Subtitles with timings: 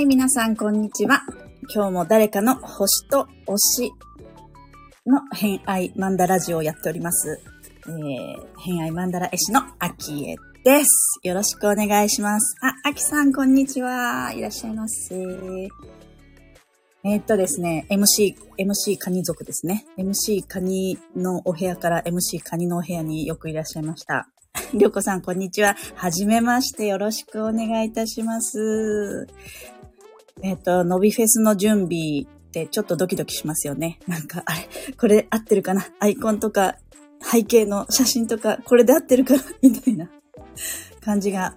[0.00, 1.24] はい、皆さん、こんにちは。
[1.74, 3.92] 今日も誰かの星と推し
[5.04, 7.38] の偏愛マンダラジオをやっております。
[7.86, 11.20] えー、偏愛マンダラ絵師のアキエです。
[11.22, 12.56] よろしくお願いします。
[12.62, 14.32] あ、アキさん、こんにちは。
[14.32, 15.14] いらっしゃいませ。
[15.14, 19.84] えーっとですね、MC、MC カニ族ですね。
[19.98, 24.30] MC カニのお部屋から MC カニのお部屋によくいらっしゃいました。
[24.72, 25.76] りょうこさん、こんにちは。
[25.94, 26.86] はじめまして。
[26.86, 29.28] よろしくお願いいたします。
[30.42, 33.98] えっ、と、ノビフェスの準備ってちょっとドキドキしますよね。
[34.06, 34.68] なんか、あれ、
[34.98, 35.86] これ合ってるかな？
[35.98, 36.76] アイコンとか、
[37.22, 39.42] 背景の写真とか、これで合ってるかな？
[39.62, 40.10] みたいな
[41.04, 41.56] 感じが、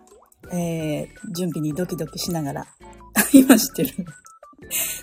[0.52, 2.68] えー、準備にドキドキしながら、
[3.34, 4.06] 今知ってる。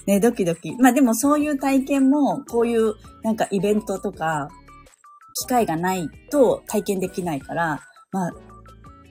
[0.07, 0.75] ね、ドキドキ。
[0.77, 4.49] まあでもそういう体験も、こういうなんかイベントとか、
[5.43, 7.81] 機会がないと体験できないから、
[8.13, 8.33] まあ、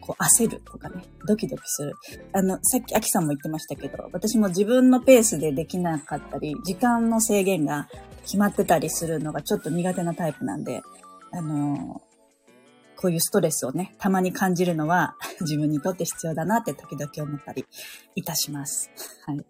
[0.09, 1.93] こう焦るとかね、ドキドキする。
[2.33, 7.87] あの、さっきアキさんも言ってましたけど、私も自分のペースでできなかったり、時間の制限が
[8.23, 10.81] 決まってたりするのがちょっと苦手なタイプなんで、
[11.31, 12.01] あの
[12.95, 17.67] こういうストレスをね、たまに感じるのは 自分にとって必要だなって時々思ったり
[18.15, 18.89] いたします。
[19.27, 19.45] はい。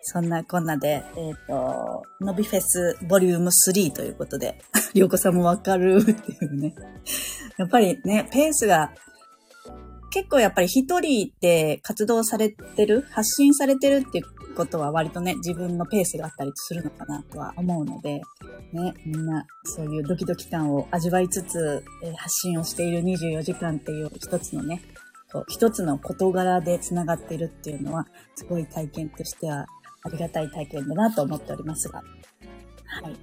[0.00, 4.58] そんなこんなで、えっ、と、ノビフェスボリューム3ということで、
[4.94, 6.74] りょうこさんもわかるっていうね。
[7.58, 8.92] やっぱりね、ペースが、
[10.14, 18.22] 結構やっぱり一人で活動されてる、発信されてるっていうことは割とね、自分のペースがあったりするのかなとは思うので、
[18.72, 24.82] ね、みんなそういうドキドキ感を味わいつつ、えー発信をしている24時間っていう一つのね、
[25.32, 29.66] こう一つの事柄で繋がってるっていうのは、すごい体験としては
[30.04, 31.98] ありがたい体験だなと思っておりますが。
[33.02, 33.16] はい。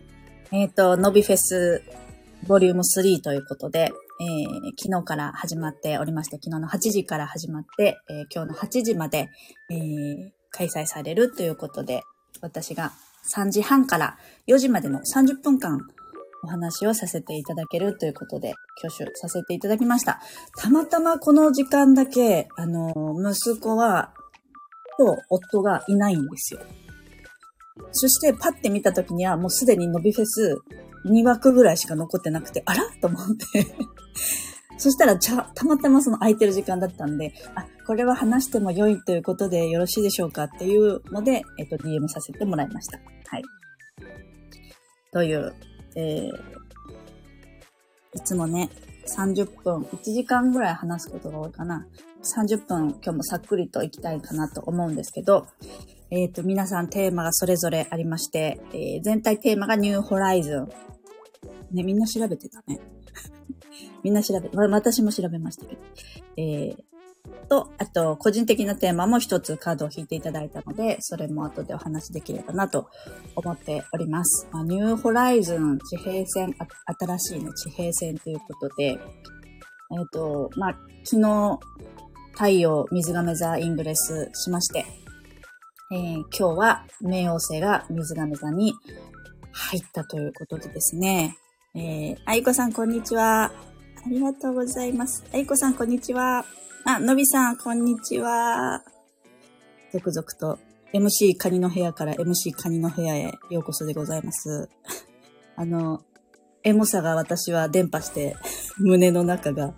[0.52, 1.84] えっ、と、ノビフェス
[2.48, 9.30] ボリューム3ということで、えー昨日から始まっておりまして、昨日の8時から始まって、えー今日の8時まで、
[9.72, 12.04] えー開催されるということで、
[12.42, 12.92] 私が
[13.34, 14.18] 3時半から
[14.48, 15.80] 4時までの30分間
[16.44, 20.22] お話をさせていただけるということで、挙手させていただきました。
[20.58, 24.14] たまたまこの時間だけ、あの息子は、
[24.98, 26.60] と夫がいないんですよ。
[27.92, 30.60] そしてパッて見た時にはもうすでにノビフェス
[31.06, 32.84] 2枠ぐらいしか残ってなくて、あら？
[33.02, 33.76] と思って。
[34.78, 42.98] そしたらちゃ、たまたまその空いてる時間だったんで、あ、これは話しても良いということでよろしいでしょうかっていうので、えっと、DM させてもらいました。
[43.28, 43.44] はい。
[45.12, 45.54] という、
[45.96, 46.30] えー、
[48.16, 48.70] いつもね、
[49.08, 51.86] 30分、1時間ぐらい話すことが多いかな。
[52.24, 55.48] 30分今日もさっくりと行きたいかなと思うんですけど、
[56.12, 60.70] えっ、と、皆さんテーマがそれぞれありまして、えー全体テーマがニューホライズン。
[61.72, 62.80] ね、みんな調べてたね。
[64.04, 65.82] みんな調べ、わ私も調べましたけど。
[66.38, 66.84] えー、
[67.52, 72.88] と、あと、個人的なテーマも一つカードを引いていただいたので、それも後でお話しできればなと
[73.36, 74.48] 思っております。
[74.52, 76.56] まあ、ニューホライズン地平線、
[76.86, 78.98] 新しいね、地平線ということで、えっ、
[80.14, 81.60] と、まあ、昨日、
[82.32, 84.86] 太陽水亀座イングレスしまして、
[85.92, 88.74] えー今日は冥王星が水亀座に
[89.52, 91.36] 入ったということでですね。
[91.74, 93.46] えー、あいこさんこんにちは。
[93.46, 93.52] あ
[94.10, 95.24] りがとうございます。
[95.34, 96.46] あいこさんこんにちは。
[96.84, 98.84] あ、のびさんこんにちは。
[99.94, 100.60] 続々と
[100.94, 104.68] MC カニの部屋から MC カニの部屋へようこそでございます。
[105.56, 106.04] あの、
[106.64, 108.36] エモさが私は伝播して、
[108.78, 109.74] 胸の中が、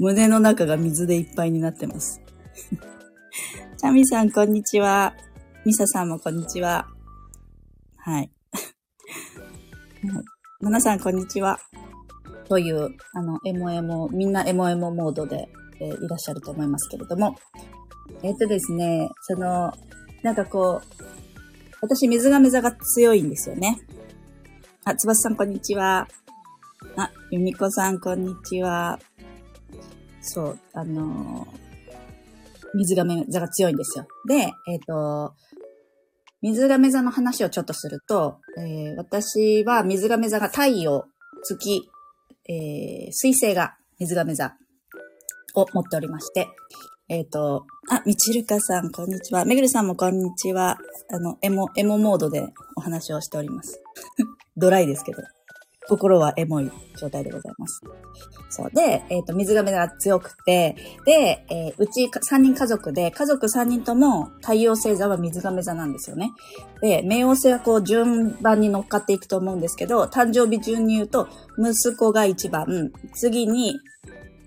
[0.00, 2.20] 胸の中が水でいっぱいになってます。
[3.78, 5.14] チャミさんこんにちは。
[5.64, 6.88] ミサさんもこんにちは。
[7.98, 8.32] はい。
[10.62, 11.60] 皆さんこんにちは。
[12.48, 15.50] という、あの、エモエモ、みんなエモエモモードで、
[15.80, 17.36] えーいらっしゃると思いますけれども。
[18.22, 19.70] えっ、とですね、その、
[20.22, 21.04] なんかこう、
[21.82, 23.78] 私水亀座が強いんですよね。
[24.84, 26.08] あ、つばさんこんにちは。
[26.96, 28.98] あ、ゆみこさんこんにちは。
[30.22, 31.66] そう、あのー
[32.76, 34.06] 水亀座が強いんですよ。
[34.26, 35.34] で、えっ、と、
[36.42, 41.06] 水亀座の話をちょっとすると、えー私は水亀座が太陽、
[41.42, 41.88] 月、
[42.48, 44.54] えー水星が水亀座
[45.54, 46.48] を持っておりまして、
[47.08, 49.44] えっ、と、あ、みちるかさん、こんにちは。
[49.44, 50.76] めぐるさんもこんにちは。
[51.08, 53.80] あの、エモ、エモモードでお話をしております。
[54.56, 55.18] ドライですけど。
[55.88, 57.80] 心はエモい状態でございます。
[58.48, 58.70] そう。
[58.72, 66.30] で、えっ、と、水亀が強くて、で、えーうち3人家族で、家族3人とも太陽星座は水亀座なんですよね。
[66.80, 71.28] で、冥王星はこう順番に乗っかっていくと思うんですけど、誕生日順に言うと、
[71.58, 73.74] 息子が1番、次に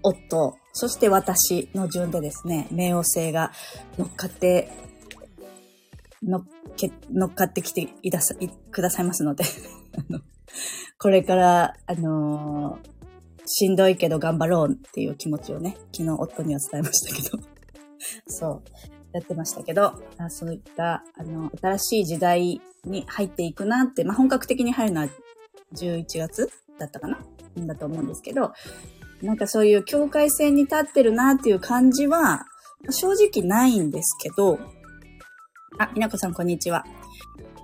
[0.03, 3.51] 夫、そして私の順でですね、冥王星が
[3.97, 4.71] 乗っかって
[6.23, 6.43] 乗っ
[6.75, 9.45] け、乗っかってきていださ、いくださいますので、
[10.97, 12.89] これから、あのー、
[13.45, 17.43] しんどいけど頑張ろうっていう気持ちをね、昨日夫には伝えましたけど。
[18.27, 18.61] そう、
[19.11, 25.09] やってましたけど、あそういった、あの、新しい時代に入っていくなって、まあ、本格的に入るのは
[25.75, 27.19] 11月だったかな
[27.55, 28.53] だと思うんですけど、
[29.21, 32.45] なんかそういう境界線に立ってるなっていう感じは、
[32.89, 34.57] 正直ないんですけど、
[35.77, 36.85] あ、稲子さんこんにちは。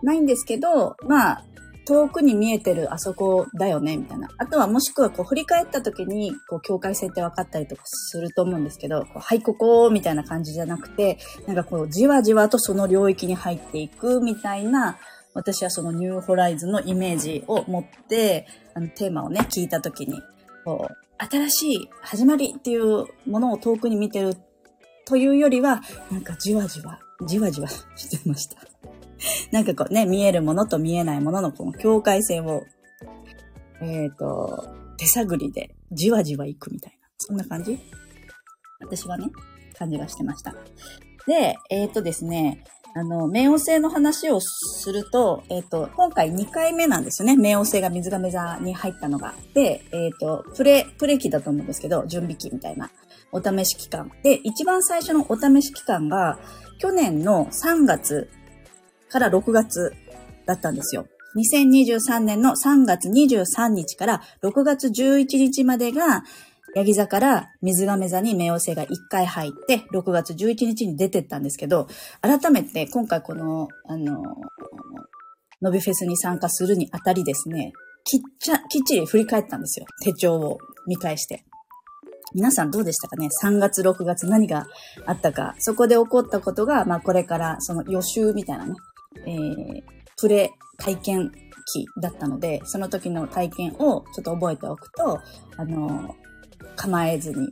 [0.03, 1.45] ないんですけど、まあ、
[1.85, 4.29] 遠くに見えてるあそこだよね、みたいな。
[4.37, 14.97] あとはもしくはこう振り返った時に、こう境界線って分かったりとかすると思うんですけど、こうはい、ここ、みたいな感じじゃなくて、なんかこうじわじわとその領域に入っていくみたいな、
[15.35, 20.21] 私はそのニューホライズのイメージを持って、あのテーマをね、聞いた時に、
[20.63, 24.35] こう、新しい始まりっていうものを遠くに見てる
[25.05, 25.81] というよりは、
[26.11, 28.57] なんかじわじわ、じわじわしてました。
[29.51, 32.63] なんかこうね、見えるものと見えないもののこの境界線を、
[33.81, 34.67] えっ、ー、と、
[34.97, 37.07] 手探りでじわじわ行くみたいな。
[37.17, 37.79] そんな感じ？
[38.79, 39.27] 私はね、
[39.77, 40.53] 感じがしてました。
[41.27, 42.63] で、えっ、ー、とですね、
[42.97, 47.33] あの、冥王星の話をすると、えっ、ー、と、今回2回目なんですよね。
[47.33, 49.33] 冥王星が水亀座に入ったのが。
[49.53, 52.89] で、えっ、ー、と、プレ、プレ期だと思うんですけど、準備期みたいな。
[53.33, 54.09] お試し期間。
[54.23, 56.39] で、一番最初のお試し期間が、
[56.79, 58.29] 去年の3月
[59.15, 59.93] から6月
[60.45, 61.07] だったんですよ。
[61.37, 66.23] 2023年の3月23日から6月11日までが、
[66.75, 71.87] ヤギ座から水亀座に冥王星が1回入って、6月11日に出てったんですけど、
[72.19, 74.21] 改めて今回この、あの、
[75.61, 77.71] ノビフェスに参加するにあたりですね、
[78.03, 79.85] きっちゃ、きっちり振り返ったんですよ。
[80.03, 80.57] 手帳を
[80.87, 81.45] 見返して。
[82.33, 84.67] 皆さんどうでしたかね ?3 月、6月何が
[85.05, 85.55] あったか。
[85.59, 88.73] そこで起こったことが、まあこれからその予習みたいなね、
[89.25, 89.83] えー、
[90.17, 91.31] プレ体験
[91.65, 95.19] 期だったので、その時の体験をちょっと覚えておくと、
[95.57, 96.15] あの、
[96.75, 97.49] 構えずに、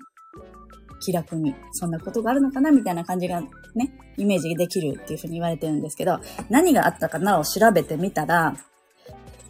[1.02, 3.42] 気楽に、そんなことがあるのかなみたいな感じが
[3.76, 8.56] ね、イメージできるっていうふうに言われてるんですけど、何があったかなを調べてみたら、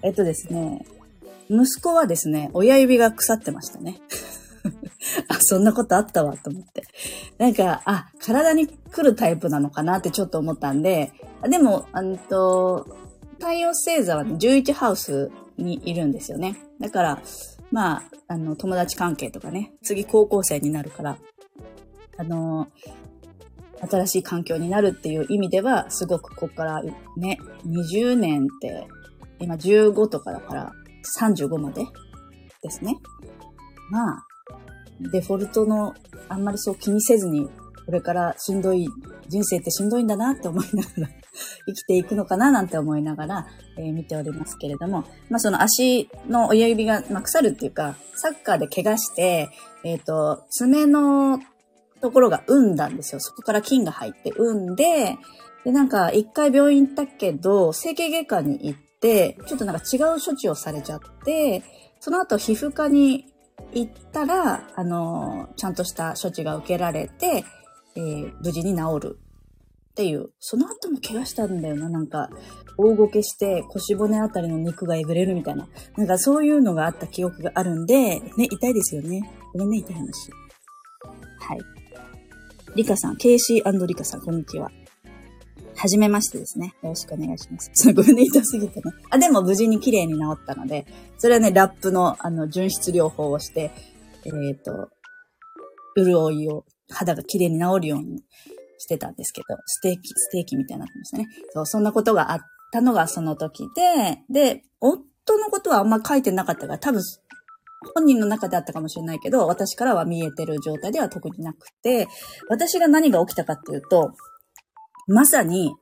[0.01, 0.85] えっとですね、
[1.49, 3.99] 息子はですね、親指が腐ってましたね。
[5.27, 6.83] あ、そんなことあったわと思って。
[7.38, 11.12] なんか、あ、体に来るタイプなのかなってちょっと思ったんで、
[11.44, 12.86] でも、あのと、
[13.39, 16.57] 太陽星座は、11ハウスにいるんですよね。
[16.80, 17.21] だから、
[17.71, 21.18] まあ、あの、友達関係とかね、次高校生になるから、
[22.18, 22.68] あの、
[23.89, 26.83] 新しい環境になるっていう意味では、すごくここから
[27.18, 28.88] ね、20年って、
[29.39, 30.71] 今15とかだから
[31.19, 31.86] 35まで
[32.62, 32.98] ですね。
[33.89, 34.25] まあ、
[34.99, 35.93] デフォルトの
[36.29, 37.49] あんまりそう気にせずに、
[37.85, 38.87] これからしんどい、
[39.27, 41.09] 人生ってしんどいんだなって思いながら
[41.65, 43.47] 生きていくのかななんて思いながら、
[43.77, 49.49] えー、見ておりますけれども、まあその足の親指が、まあ、腐るっていうか、サッカーで怪我して、
[49.83, 51.39] えっ、ー、と、爪の
[52.01, 53.19] ところが産んだんですよ。
[53.19, 55.17] そこから菌が入って産んで、
[55.63, 61.63] で、なんか一回病院行ったけど、整形外科に行って、ちょっとなんか違う処置をされちゃって、
[62.00, 63.32] その後皮膚科に
[63.74, 67.43] 行ったら、あの、ちゃんとした処置が受けられて、
[67.95, 69.19] えー、無事に治る
[69.91, 72.29] っていう、その後も怪我したんだよな、なんか、
[72.77, 75.67] 大ごけして腰骨あたりの肉がえぐれるみたいな。
[75.98, 79.29] なんかそういうのがあった記憶があるんで、ね、痛いですよね。
[79.53, 80.31] ごめんね、痛い話。
[81.39, 81.60] はい。
[82.75, 84.72] リカさん、ケイシーリカさん、こんにちは。
[85.75, 86.74] はじめましてですね。
[86.82, 87.72] よろしくお願いします。
[87.74, 88.84] すごめんね、痛すぎてね。
[89.10, 90.86] あ、でも無事に綺麗に治ったので、
[91.18, 93.72] それはね、ラップの、あの、純質療法をして、
[94.25, 94.89] えっ、ー、と、
[95.96, 98.24] 潤いを、肌が綺麗に治るように
[98.77, 101.27] してたんですけど、ステーキ、ステーキみたいになってましたね。
[101.53, 102.39] そう、そんなことがあっ
[102.72, 107.01] たのがその時で、で、夫のことはあんま書いてなかったから、多分、
[107.96, 112.08] 本人の中であったかもしれないけど、私からは見えてる状態では特になくて、
[112.50, 114.13] 私が何が起きたかっていうと、
[115.07, 115.74] まさに、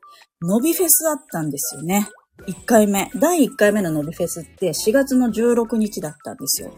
[0.42, 2.10] ノビフェスだったんですよね。
[2.48, 3.12] 1回目。
[3.16, 6.72] 第1回目のノビフェスって4月の16日だったんですよ。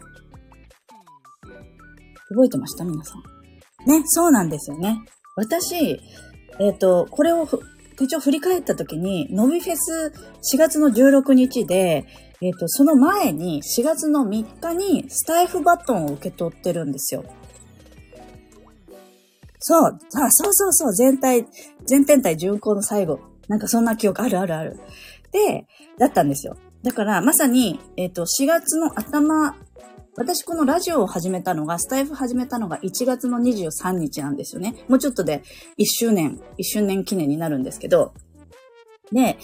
[2.29, 2.83] 覚えてました？
[2.83, 3.89] 皆さん。
[3.89, 4.99] ね、そうなんですよね。
[5.37, 5.75] 私、
[6.59, 7.47] えっ、ー、と、これを
[7.97, 10.11] 手帳振り返った時に、ノビフェス
[10.53, 12.05] 4月の16日で、
[12.41, 17.23] えっ、ー、と、その前に4月の3日にスタイフバトンを受け取ってるんですよ。
[19.65, 21.47] そう、あ、そうそうそう、全体、
[21.85, 23.19] 全天体巡行の最後。
[23.47, 24.79] なんかそんな記憶あるあるある。
[25.31, 25.65] で、
[25.97, 26.57] だったんですよ。
[26.83, 29.55] だから、まさに、えっ、ー、と、4月の頭
[30.15, 34.75] 私このラジオを始めたのが、スタイフ始めたのが1月の23日なんですよね。
[34.87, 35.43] もうちょっとで
[35.79, 38.13] 1周年、1周年記念になるんですけど、
[39.11, 39.37] で、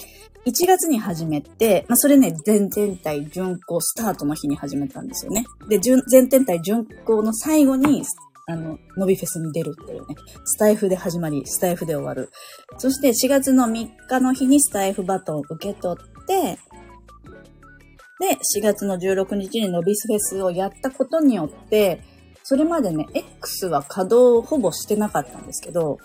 [0.45, 5.45] 1月に始めて、まあ、それね、全天体巡行スタートの日に始めたんですよね。
[5.67, 8.03] で、全天体巡行の最後に、
[8.49, 12.31] あの、伸びフェスに出るっていうね、スタイフで始まり、スタイフで終わる。
[12.79, 16.57] そして4月の3日の日にスタイフバトンを受け取って、
[18.19, 22.01] で、4月の16日に伸びフェスをやったことによって、
[22.41, 25.99] それまでね、X は稼働をほぼしてなかったんですけど、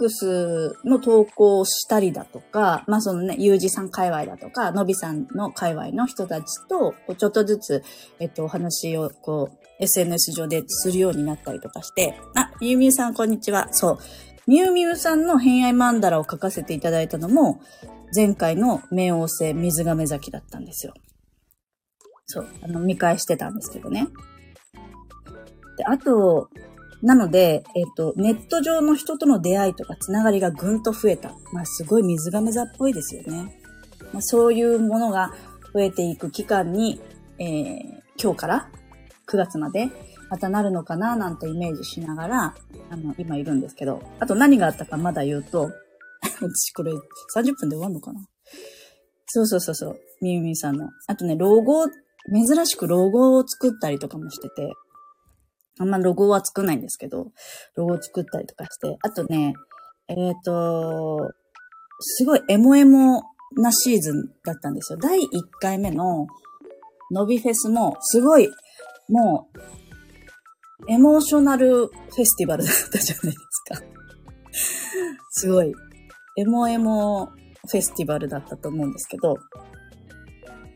[0.00, 7.82] X の投稿をしたりだとか、まあそのね、ゆうじさん界隈だとか、のびさんの界隈の人たちと、ちょっとずつ、
[8.18, 13.68] えっと、お話を、こう、SNS 上でするようになったりとかして、あ、みゆみゆさんこんにちは。
[13.72, 13.98] そう。
[14.46, 17.60] みゆみゆさんの偏愛マンダラを書かせていただいたのも、
[18.14, 20.94] 前回の冥王星水亀崎だったんですよ。
[22.26, 22.48] そう。
[22.62, 24.08] あの、見返してたんですけどね。
[25.76, 26.48] で、あと、
[27.02, 31.34] なので、えっ、と、ネット上の人との出会いとかつながりがぐんと増えた。
[31.52, 33.56] まあ、すごい水亀座っぽいですよね。
[34.12, 35.32] まあ、そういうものが
[35.72, 37.00] 増えていく期間に、
[37.38, 37.82] えー、
[38.22, 38.68] 今日から
[39.26, 39.88] 9月まで
[40.28, 42.54] またなるのかななんてイメージしながら、
[42.90, 45.70] あの、今いるんですけど、あと何があったかまだ言うと、
[46.40, 48.20] 私これ30分で終わるのかな
[49.26, 50.00] そうそうそうそう。
[50.20, 50.88] みゆさんの。
[51.08, 51.86] あとね、ロゴ、
[52.32, 54.72] 珍しくロゴを作ったりとかもしてて、
[55.80, 57.32] あんまロゴは作んないんですけど、
[57.74, 59.54] ロゴを作ったりとかして、あとね、
[60.08, 61.32] えっ、ー、と、
[62.00, 63.22] すごいエモエモ
[63.56, 64.98] なシーズンだったんですよ。
[64.98, 65.22] 第1
[65.58, 66.26] 回目の
[67.10, 68.50] ノビフェスも、すごい、
[69.08, 69.48] も
[70.86, 73.82] う、エモーショナルフェスティバルだったじゃないですか。
[75.30, 75.72] すごい、
[76.36, 79.38] エモエモフェスティバルだったと思うんですけど、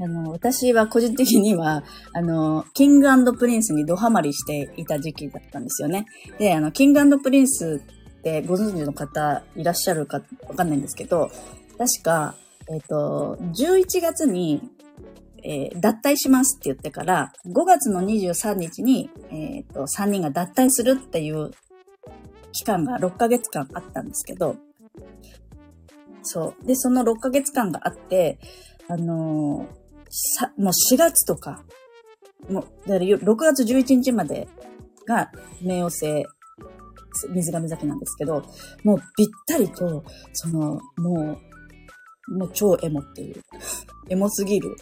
[0.05, 1.83] あの、私は個人的には、
[2.13, 6.07] あの、キングプリンスにドハマりしていた時期だったんですよね。
[6.39, 7.81] で、あの、キングプリンス
[8.19, 11.31] ってご存知の方いらっしゃるかわかんないんですけど、
[11.79, 12.35] 確か、
[12.71, 14.71] えっ、ー、と、11月に、
[15.43, 21.51] えー、脱退しますって言ってから、5月の23日に、えっ、ー、と、3人が脱退するっていう
[22.53, 24.57] 期間が6ヶ月間あったんですけど、
[26.23, 26.67] そう。
[26.67, 28.39] で、その6ヶ月間があって、
[28.89, 29.84] あのー
[30.15, 31.65] さ、もう4月とか、
[32.49, 34.47] もう、だから6月11日まで
[35.07, 35.31] が
[35.61, 36.25] 冥王星、
[37.33, 38.45] 水上崎なんですけど、
[38.85, 41.41] もうぴったりと、その、も
[42.29, 43.43] う、もう超エモっていう。
[44.09, 44.77] エモすぎる。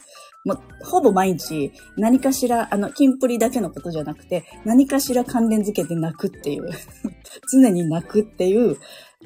[0.44, 6.68] もう、ほぼ毎日、何かしら、あの、キンプリだけのことじゃなくて、何かしら関連づけて泣くっていう、
[7.52, 8.76] 常に泣くっていう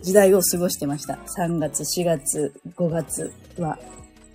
[0.03, 1.19] 時代を過ごしてました。
[1.39, 3.79] 3月、4月、5月は。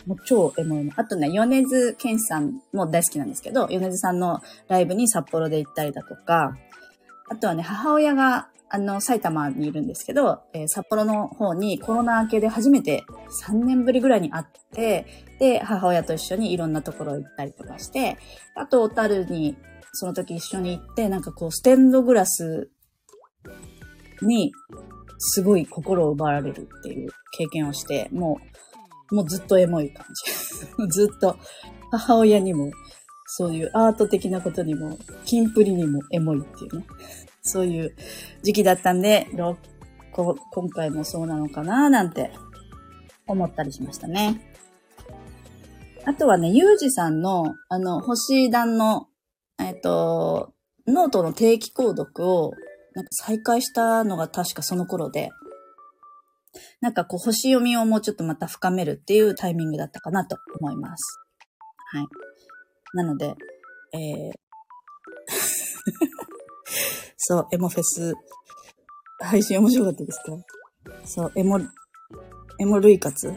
[0.05, 0.91] もう超エモエモ。
[0.95, 6.55] あとね、米津玄師さんも大好きなんですけど、米津さんのライブに札幌で行ったりだとか、
[7.29, 13.03] あとはね、母親が、あの、埼玉にいるんですけど、えー、札幌の方にコロナ明けで初めて
[13.45, 15.05] 3年ぶりぐらいに会って、
[15.39, 18.17] で、母親と一緒にいろんなところ行ったりとかして、
[18.55, 19.57] あと、小樽に
[19.93, 22.69] その時一緒に行って、なんかこう、ステンドグラス
[24.21, 24.51] に、
[25.23, 28.70] すごい心を奪われるっていう経験をして、もう、
[29.11, 30.05] もうずっとエモい感
[30.79, 30.87] じ。
[30.89, 31.37] ずっと
[31.91, 32.71] 母親にも、
[33.27, 36.85] そういうアート的なことにも、キンプリにもエモいっていうね。
[37.41, 37.95] そういう
[38.43, 39.27] 時期だったんで、
[40.11, 42.31] こ今回もそうなのかななんて
[43.27, 44.41] 思ったりしましたね。
[46.05, 49.07] あとはね、ゆうじさんの、あの、星団の、
[49.59, 50.53] えっ、と、
[50.87, 52.53] ノートの定期購読を、
[52.93, 55.29] なんか再開したのが確かその頃で、
[56.81, 61.19] なんかこう星読みをもうちょっとまた深めるっていうタイミングだったかなと思います。
[61.93, 62.07] はい。
[62.93, 63.35] なので、
[63.93, 64.31] えー、
[67.17, 68.13] そう、エモフェス、
[69.19, 70.37] 配信面白かったですか？
[71.05, 71.59] そう、エモ、
[72.59, 73.33] エモ類活。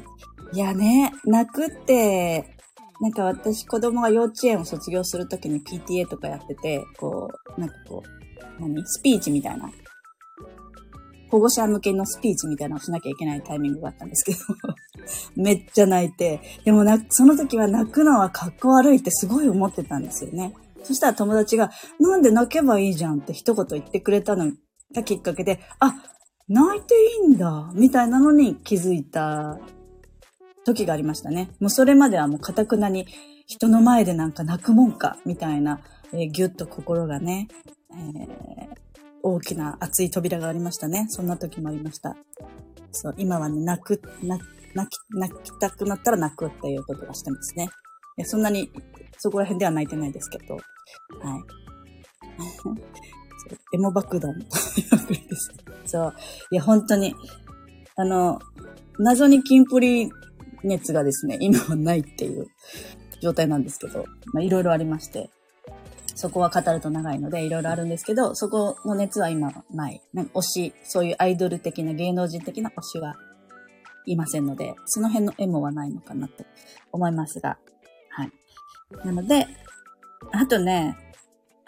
[0.53, 2.57] いやね、泣くって、
[3.01, 8.83] なんか私子供が幼稚園を卒業するときに PTA とかやってて、こう、なんかこう、何？
[8.87, 9.69] スピーチみたいな。
[11.35, 14.39] 保護者向けのスピーチみたいなのをしなきゃいけないタイミングがあったんですけど
[15.35, 20.55] めっちゃ泣いて、でもな、その時は泣くのはかっこ悪いってすごい思ってたんですよね。
[20.85, 24.53] そしたら友達が、なんで泣けばいいじゃんって一言言ってくれたの
[24.95, 25.97] がきっかけで、あ、
[26.47, 26.95] 泣いて
[27.27, 29.59] いいんだ、みたいなのに気づいた
[30.65, 31.51] 時がありましたね。
[31.59, 33.09] もうそれまではもう堅くなに
[33.49, 35.81] 人の前でなんか泣くもんか、みたいな、
[36.13, 37.49] えー、ぎゅっと心がね、
[37.91, 38.84] えー、
[39.27, 41.07] 大きな熱い扉がありましたね。
[41.09, 42.15] そんな時もありました。
[42.93, 47.71] そう、今はね、泣く、泣き、泣きたくなったら泣くっていうことがしてますね。
[48.19, 48.71] いや、そんなに、
[49.17, 50.57] そこら辺では泣いてないですけど。
[50.57, 50.65] はい。
[53.75, 54.35] エモ爆弾。
[55.87, 56.15] そう。
[56.51, 57.15] いや、本当に、
[57.97, 58.39] あの、
[58.99, 60.11] 謎にキンプリ
[60.63, 62.47] 熱がですね、今はないっていう
[63.23, 64.05] 状態なんですけど、
[64.35, 65.31] まあいろいろありまして、
[66.15, 70.01] そこは語ると長いのでいろいろあるんですけど、そこの熱は今ない。
[70.13, 73.17] なんか推し、そういうアイドル的な芸能人的な推しは
[74.07, 76.45] いませんので、その辺のエモはないのかなと
[76.93, 77.59] 思いますが、
[78.11, 78.33] はい。
[79.05, 79.47] なので、
[80.33, 80.97] あとね、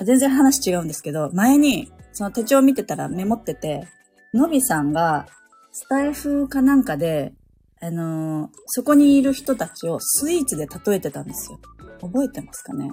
[0.05, 3.87] 全然話違うんですけど、前に、その手帳見てたらメモってて、
[4.33, 5.27] のびさんが、
[5.73, 7.35] スタイフかなんかで、
[7.81, 11.61] あのー、そこにいる人たちをスイーツで例えてたんですよ。
[12.01, 12.91] 覚えてますかね？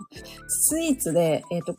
[0.48, 1.75] スイーツで、えっ、ー、と、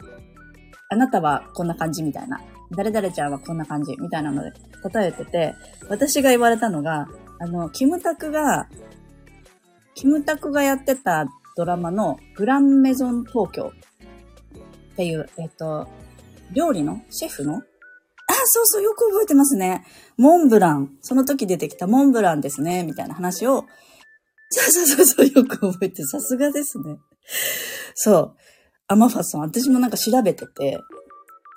[0.90, 2.40] あなたはこんな感じみたいな。
[2.76, 4.50] 誰々ちゃんはこんな感じみたいなので
[4.92, 5.54] 例えてて、
[5.88, 8.68] 私が言われたのが、あの、キムタクが、
[9.94, 11.26] キムタクがやってた
[11.56, 13.72] ドラマのグランメゾン東京
[14.92, 15.88] っていう、えっ、と、
[16.52, 17.02] 料理の？
[17.10, 17.56] シェフの？
[17.56, 17.62] あ、
[18.46, 19.84] そうそう、よく覚えてますね。
[20.16, 20.90] モンブラン。
[21.00, 23.66] その時出てきたモンブランですね、みたいな話を、
[24.50, 26.96] そうそうそう、よく覚えて、さすがですね。
[27.94, 28.36] そう。
[28.86, 30.78] アマファさん、私もなんか調べてて、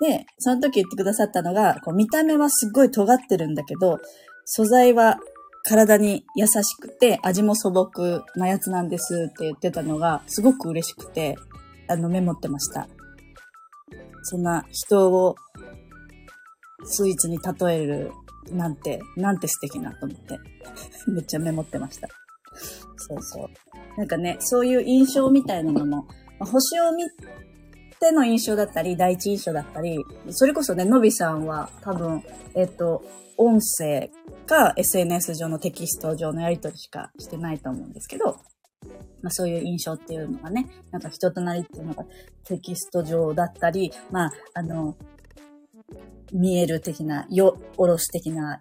[0.00, 3.98] で、その時言ってくださったのが、こう見た目はすっごい尖ってるんだけど、
[4.44, 5.18] 素材は
[5.64, 11.36] 体に優しくて味も素朴なやつなんですって言ってたのがすごく嬉しくて、
[11.88, 12.88] あのメモってました。
[14.22, 15.36] そんな人を
[16.84, 18.12] スイーツに例える
[18.52, 20.38] なんて、なんて素敵なと思って。
[21.10, 22.08] めっちゃメモってました。
[22.96, 23.48] そうそう。
[23.98, 26.06] なんかね、そういう印象みたいなのも、ま
[26.40, 27.04] あ、星を見
[28.00, 29.98] ての印象だったり、第一印象だったり、
[30.30, 32.22] それこそね、のびさんは多分、
[32.54, 33.04] えっと、
[33.36, 34.10] 音声
[34.46, 38.40] か SNS 上のテキスト上のやりとりしかしてないと思うんですけど、
[39.22, 42.04] まあそういう印象っていうのがね、なんか人となりっていうのが
[42.44, 44.96] テキスト上だったり、まあ、あの、
[46.32, 48.60] 見える的な、よ、おろし的な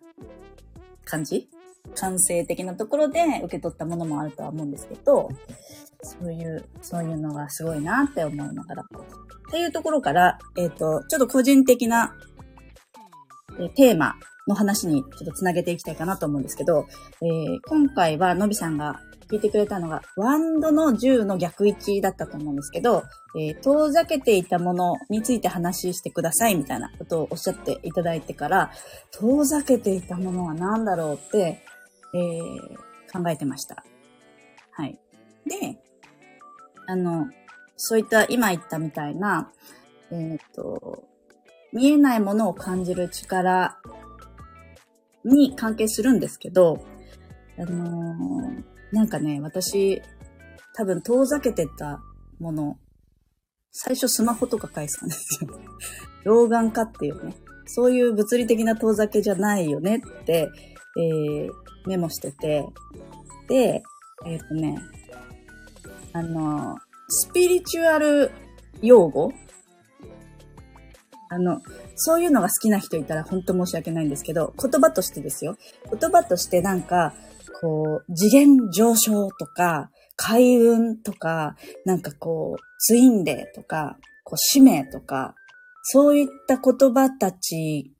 [1.06, 1.50] 感じ
[1.96, 5.30] 感性的なところで受け取ったものもあるとは思うんですけど、
[6.02, 8.84] そういう、そういうのがすごいなって思いながら。
[8.84, 12.16] っていうところから、えっ、ー、と、ちょっと個人的な、
[13.60, 14.16] えー、テーマ
[14.48, 16.88] の話にちょっとつなげていきたいかなと思うんですけど、
[17.22, 23.04] えー、今回はのびさんが聞いてくれたのが、ワンドの10の逆位置だったと思うんですけど、
[23.38, 28.72] えー、遠ざけていたものについて話してくださいみたいなことをおっしゃっていただいてから、
[29.12, 31.62] 遠ざけていたものは何だろうって、
[32.14, 33.84] えー、考えてました。
[34.72, 35.00] はい。
[35.46, 35.80] で、
[36.88, 37.28] あの、
[37.76, 39.52] そういった今言ったみたいな、
[40.12, 41.04] えっ、と、
[41.74, 43.78] 見えないものを感じる力
[45.24, 46.86] に関係するんですけど、
[47.58, 50.02] あのー、なんかね、私、
[50.76, 52.00] 多分遠ざけてた
[52.40, 52.78] もの、
[53.72, 55.50] 最初スマホとか返すんですよ。
[56.24, 60.50] 老眼化っていうね、そういう物理的な遠ざけじゃないよねって、
[60.98, 61.52] えー、
[61.88, 62.66] メモしてて、
[63.48, 63.84] で、
[64.26, 64.78] えっ、ー、とね、
[66.14, 66.78] あの、
[67.10, 68.32] スピリチュアル
[68.82, 69.32] 用語？
[71.30, 71.62] あの、
[71.96, 75.58] そういうのが好きな人いたら本当申し訳ないんですけど、言葉としてですよ。
[76.00, 77.14] 言葉としてなんか、
[77.62, 85.36] こう、次元上昇とか、開運とか、なんかこう、ツインレイとか、こう、使命とか、
[85.84, 87.94] そういった言葉たち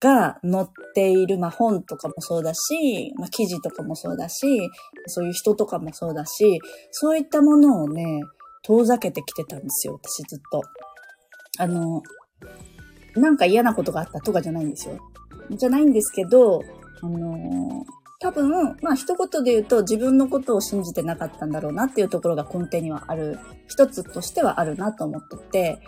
[0.00, 4.70] が載っている、まあ本とかもそうだし、まあ記事とかもそうだし、
[5.06, 8.22] そういう人とかもそうだし、そういったものをね、
[8.62, 10.62] 遠ざけてきてたんですよ、私ずっと。
[11.58, 12.02] あの、
[13.16, 14.98] なんか嫌なことがあったとかじゃないんですよ。
[15.50, 16.62] じゃないんですけど、
[17.02, 17.84] あの、
[18.20, 25.80] 多分、まあ一言で言うと自分のことを信じてなかったんだろうなっていうところが根底にはある、一つとしてはあるなと思ってて、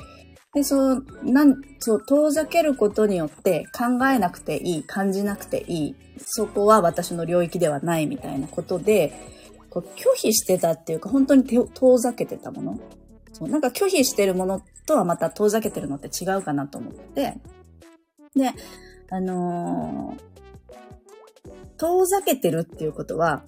[0.54, 9.12] で、そう、なん、そう、遠ざけることによって考えなくていい、感じなくていい、そこは私の領域ではないみたいなことで、
[9.68, 12.80] こう拒否してたっていうか、本当に遠ざけてたもの。
[13.32, 17.36] そう、なんか拒否してるものとはまた遠ざけてるのって違うかなと思って。
[18.36, 18.52] で、
[19.10, 23.42] あのー、遠ざけてるっていうことは、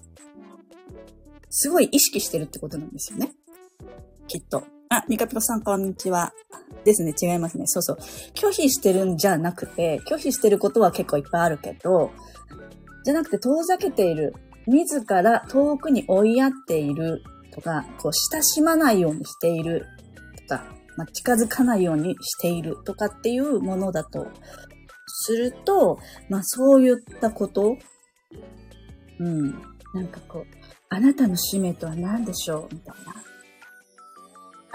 [1.49, 3.31] すごい意識してるってことなんですよね。
[4.27, 4.65] きっと。
[4.89, 6.33] あ、ニカピコさんこんにちは。
[6.85, 7.65] ですね、違いますね。
[7.67, 7.97] そうそう。
[8.33, 12.11] 拒否してるんじゃなくて、拒否してることは結構いっぱいあるけど、
[13.03, 14.33] じゃなくて遠ざけている。
[14.65, 17.21] 自ら遠くに追いやっている
[17.51, 19.85] とか、こう親しまないようにしている
[20.47, 20.63] とか、
[20.95, 24.27] まあ、近づかないようにしているとかっていうものだと
[25.07, 27.77] すると、まあそういったこと、
[29.19, 29.51] うん、
[29.93, 30.45] なんかこう、
[30.89, 32.73] あなたの使命とは何でしょう？
[32.73, 33.15] みたいな。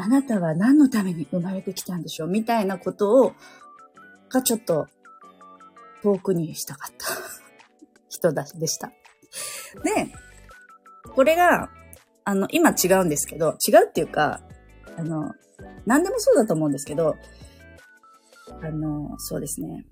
[0.03, 3.35] あなたは何のために生まれてきたんでしょうみたいなことを、
[4.31, 4.89] がちょっと
[6.03, 7.07] 遠くにしたかった
[8.11, 8.89] 人だでした。
[9.85, 10.13] で、
[11.15, 11.71] これが、
[12.25, 14.41] あの、今違うんですけど、違うっていうか、
[14.97, 15.31] あの、
[15.87, 17.15] 何でもそうだと思うんですけど、
[18.61, 19.87] あの、そうですね。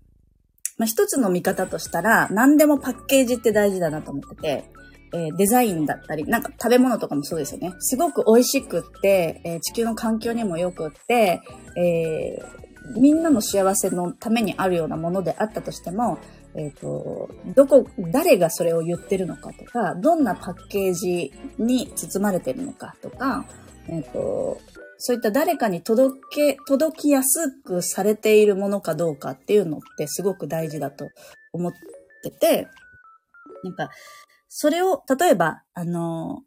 [0.77, 4.73] まあ、一つの見方としたら、何でもパッケージって大事だなと思ってて、
[5.13, 7.73] えー、デザインだったり、なんか食べ物とかもそうですよね。
[7.79, 11.41] すごく美味しくって、えー、地球の環境にも良くって、
[11.77, 16.19] えー、みんなの幸せのためにあるようなものであったとしても、
[16.55, 23.47] えっ、と、どこ、誰がそれを言ってるのかとか、どんなパッケージに包まれてるのかとか、
[23.89, 24.59] えっ、と、
[24.99, 31.09] そういった誰かに届け、届きやすくされているものかどうかっていうのってすごく大事だと
[31.53, 31.73] 思っ
[32.23, 32.69] てて、
[33.63, 33.91] なんか、
[34.53, 36.43] それを、例えば、あの、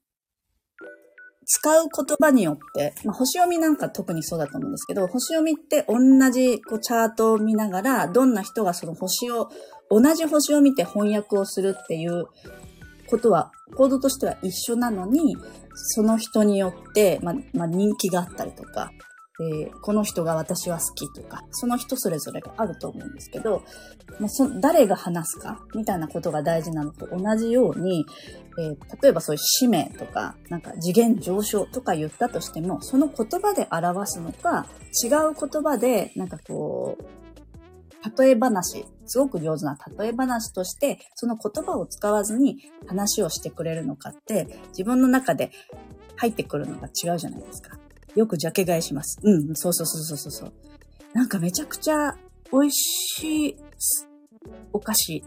[1.46, 5.98] 使う言葉によって、まあ、星読みなんか特にそうだと思うんですけど、星読みって同
[6.30, 9.50] じこうチャートを見ながら、どんな人がその星を、
[9.90, 12.26] 同じ星を見て翻訳をするっていう
[13.10, 15.38] ことは、コードとしては一緒なのに、
[15.74, 18.92] その人によって、まあ、まあ、人気があったりとか、
[19.40, 23.64] えー、この人が私は好きとか、その人それぞれがあると思うんですけど、
[24.20, 28.06] まあ、そ誰が話すかみたいなことが大事なのと同じように、
[28.60, 34.68] えー、例えばそういう使命とか、なんか次元上昇とか言ったとしても、その言葉で表すのか、
[35.04, 37.04] 違う言葉で、なんかこう、
[38.22, 45.52] 例え話、すごく上手な例え話として、その言葉を使わずに話をしてくれるのかって、自分の中で
[46.18, 47.78] 入ってくるのが違うじゃないですか。
[48.16, 49.20] よくジャケ買いします。
[49.24, 50.54] うん、そうそうそうそうそう。
[51.14, 52.16] なんかめちゃくちゃ
[52.52, 53.58] 美味しい
[54.72, 55.24] お菓子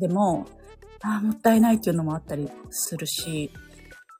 [0.00, 0.46] でも、
[1.02, 3.50] ああ、もったいないっていうのもあったりするし、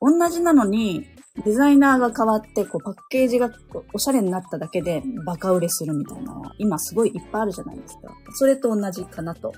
[0.01, 1.07] 同じなのに、
[1.45, 3.51] デザイナーが変わって、こう、パッケージが
[3.95, 8.13] おしゃれになっただけでバカ売れするみたいなのは、今すごいいっぱいあるじゃないですか。
[8.35, 9.53] それと同じかなと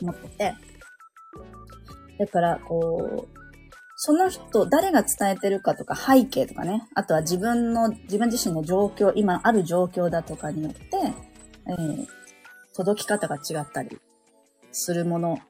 [0.00, 0.54] 思ってて。
[2.18, 3.37] だから、こう、
[4.00, 10.80] その人、誰が伝えてるかとか背景とかね、あとは自分の、自分自身の状況、今ある状況だとかによって、
[11.66, 12.06] えー、
[12.76, 13.98] 届き方が違ったり
[14.70, 15.40] するもの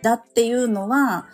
[0.00, 1.28] だっていうのは、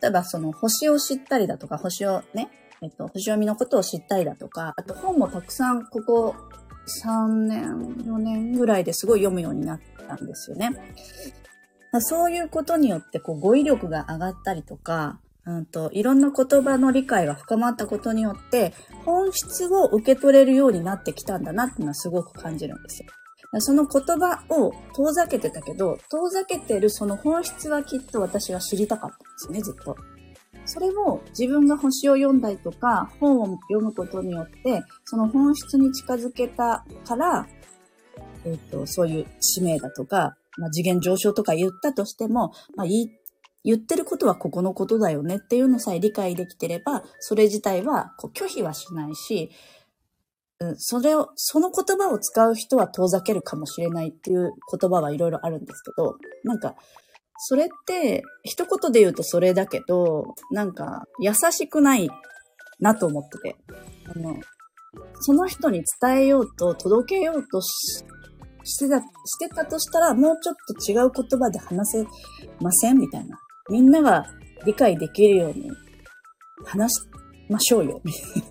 [0.00, 2.48] 例えばその星を知ったりだとか、星をね、
[2.80, 6.34] えっと、星読みのことを知ったりだとか、あと本もたくさんここ
[7.04, 7.64] 3年、
[8.06, 10.70] 4年ぐらいですごい読むようになったんですよね。
[11.98, 18.72] そういうことによってこう語彙力が上がったりとか、うんと、いろんな言葉の理解が深まったことによって、
[19.04, 23.08] 本質を受け取れるようになってきたんだなっていうのはすごく感じるんですよ。
[23.60, 29.96] その言葉を遠ざけてたけど、遠ざけてるその本質はきっと私は知りたかったんですね、ずっと。
[30.64, 37.46] それを自分が星を読んだりとか、本を読むことによって、その本質に近づけたから、
[38.44, 43.08] えっ、ー、と、そういう使命だとか、まあ、次元上昇とか言ったとしても、まあ、言
[43.64, 49.50] 言ってることはここのことだよねっていうのさえ理解できてれば、それ自体はこう拒否はしないし、
[50.60, 56.76] うん、それを、その言葉を使う人は遠ざけるかもしれないっていう言葉はいろいろあるんですけど、なんか、
[57.38, 62.08] それって、一言で言うとそれだけど、なんか、優しくない
[62.78, 63.56] なと思ってて。
[64.14, 64.36] あの、
[65.20, 68.04] その人に伝えようと、届けようとし
[68.64, 72.06] してた、してたとしたら、もうちょっと違う言葉で話せ
[72.60, 73.38] ませんみたいな。
[73.70, 74.26] みんなが
[74.66, 75.70] 理解できるように
[76.64, 77.00] 話し
[77.48, 78.00] ましょうよ。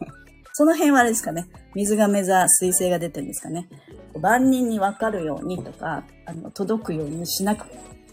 [0.54, 1.48] その辺はあれですかね。
[1.76, 3.70] 水亀座、水星が出てるんですかね。
[4.20, 7.66] 万人にわかるようにとか、あの、届くようにしなく、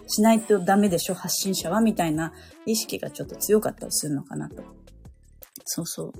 [0.06, 2.32] しないとダメでしょ、発信者は、みたいな
[2.64, 4.62] 意識がちょっと強かったりするのかなと。
[5.64, 6.12] そうそう。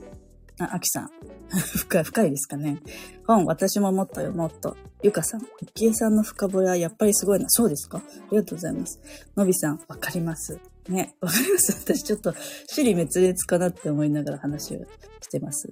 [0.58, 1.10] あ、アキさん。
[1.48, 2.78] 深い、深いですかね。
[3.26, 4.76] 本、私ももっとよ、もっと。
[5.02, 5.42] ゆかさん。
[5.62, 7.48] ゆきえさんの深掘りはやっぱりすごいな。
[7.48, 7.98] そうですか？
[7.98, 9.00] ありがとうございます。
[9.36, 10.58] のびさん、わかります。
[10.88, 11.72] ね、 わかります。
[11.84, 12.34] 私ちょっと、
[12.66, 14.84] 尻滅裂かなって思いながら話を
[15.20, 15.70] してます。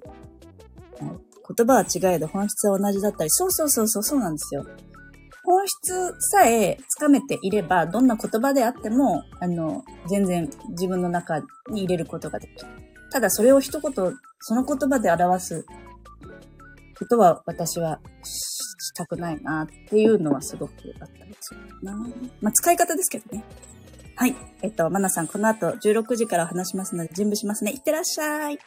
[0.99, 4.65] 言葉は違えど本質は同じだったり、そうそうそうそう、そうなんですよ。
[5.43, 12.67] 本質さえつかめていれば、どんな言葉であっても、あの、全然自分の中に入れることができる。
[13.11, 13.93] ただそれを一言、
[14.41, 15.65] その言葉で表す
[16.99, 21.95] ことは私はしたくないなっていうのはすごくあったりするな。
[22.41, 23.43] まあ、使い方ですけどね。
[24.19, 24.35] はい。
[24.63, 27.71] えっと、まなさん、この後16時から話しますので準備しますね。
[27.71, 28.55] いってらっしゃい。
[28.55, 28.57] い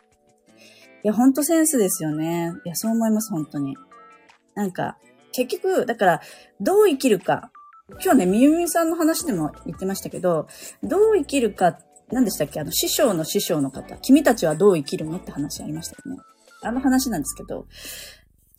[1.03, 2.53] や、ほんとセンスですよね。
[2.65, 3.77] いや、そう思います、本当に。
[4.55, 4.97] なんか、
[5.33, 6.21] 結局、だから、
[6.61, 7.51] どう生きるか。
[8.05, 10.47] 今日ね、みゆみさんの話でも言ってましたけど、
[10.85, 11.77] どう生きるか、
[12.13, 12.61] 何でしたっけ？
[12.61, 13.97] あの、師匠の師匠の方。
[13.97, 16.23] 君たちはどう生きるのって話ありましたよね。
[16.63, 17.67] あの話なんですけど、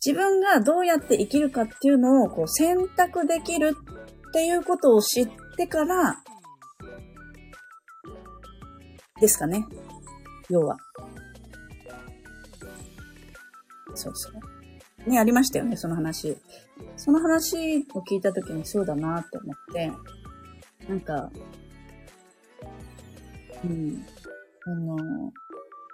[0.04, 3.76] 自分がどうやって生きるかっていうのをこう選択できる
[4.28, 6.18] っていうことを知ってから、
[9.22, 9.64] ですかね。
[10.50, 10.76] 要は。
[13.94, 14.30] そうそ
[15.06, 15.08] う。
[15.08, 16.36] ね、ありましたよね、その話。
[16.96, 19.92] その話を聞いたときにそうだなって思って、
[20.88, 21.30] なんか、
[23.64, 24.04] うん。
[24.66, 25.32] あの、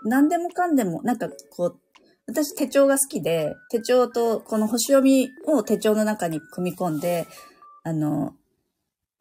[0.05, 1.79] 何でもかんでも、なんかこう、
[2.27, 7.27] 私手帳が好きで、手帳とこの星読みを手帳の中に組み込んで、
[7.85, 8.35] あの、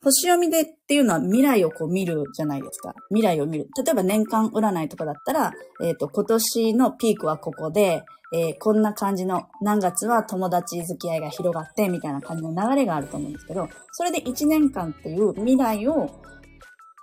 [0.03, 2.93] 星読みでっていうのは未来をこう見るじゃないですか。
[3.09, 3.67] 未来を見る。
[3.83, 5.51] 例えば年間占いとかだったら、
[5.83, 16.09] えっ、ー、と、今年のピークはここで、えー、こんな感じの何月は友達付き合いが広がってみたいな感じの流れがあると思うんですけど、それで1年間っていう未来を、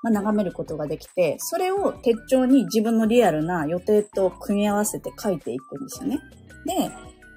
[0.02, 6.18] まあ、眺めることができて、それを手帳に自分のリアルな予定と組み合わせて書いていくんですよね。
[6.66, 6.90] で、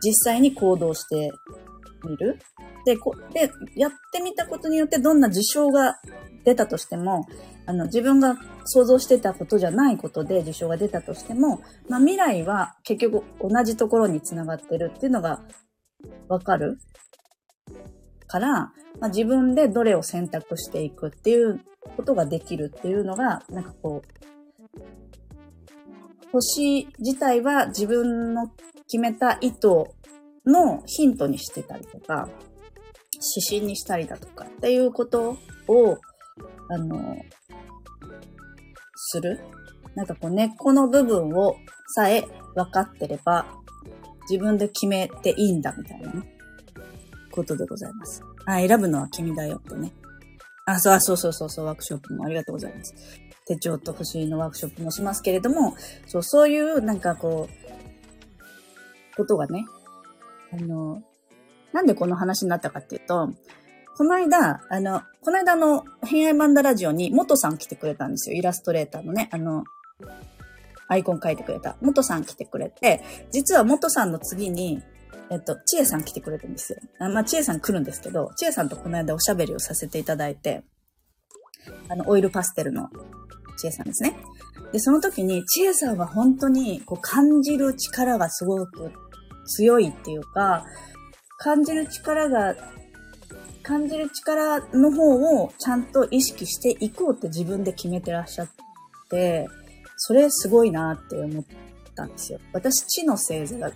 [0.04, 1.32] 実際に行動して
[2.04, 2.40] みる？
[2.86, 6.00] で、こで、やってみたことによってどんな事象が
[6.44, 7.28] 出たとしても、
[7.66, 15.42] あの、自分が想像してたことじゃないことで事象が出たとしても、まあ未来は結局同じところに繋がってるっていうのが
[16.28, 16.78] わかる
[18.28, 21.62] から、まあ、自分でどれを選択していくっていう
[21.96, 24.82] ことができるっていうのが、なんかこう、
[26.32, 28.52] 星自体は自分の
[28.88, 29.68] 決めた意図
[30.48, 32.30] のヒントにしてたりとか、
[33.36, 35.98] 指針にしたりだとかっていうことを、
[36.70, 37.18] あの、
[38.96, 39.40] する。
[39.96, 41.56] なんかこう根っこの部分を
[41.96, 42.24] さえ
[42.56, 43.46] 分かってれば、
[44.30, 46.38] 自分で決めていいんだみたいなね、
[47.32, 48.22] ことでございます。
[48.46, 49.92] あ、選ぶのは君だよってね。
[50.66, 52.94] あ、そう、そうそうそうそう、ワークショップもありがとうございます。
[53.48, 59.66] 手帳と星のワークショップもしますけれども、そう、そういうなんかこう、ことがね、
[60.54, 61.02] あの、
[61.74, 63.30] なんでこの話になったかっていうと、
[63.98, 68.38] この間、あの、この間の偏愛マンダラジオに元さん来てくれたんですよ。
[68.38, 69.64] イラストレーターのね、あの、
[70.88, 71.78] アイコン書いてくれた。
[71.82, 74.82] 元さん来てくれて、実は元さんの次に、
[75.30, 76.80] えっと、ちえさん来てくれてるんですよ。
[77.00, 80.64] あまあ、ちえさん来るんですけど、ちえさんとこの間おしゃべりをさせていただいて、
[81.90, 82.90] あの、オイルパステルの
[83.58, 84.16] ちえさんですね。
[84.72, 88.92] で、その時に、ちえさんは本当に、こう、感じる力がすごく
[89.48, 90.66] 強いっていうか、
[91.40, 92.56] 感じる力が、
[93.64, 98.50] 感じる力の方をちゃんと意識していこうって自分で決めてらっしゃっ
[99.10, 99.48] て、
[99.98, 101.44] それすごいなって思っ
[101.96, 102.40] たんですよ。
[102.54, 103.72] 私、知の星座が